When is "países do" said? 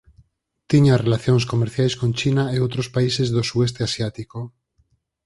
2.95-3.41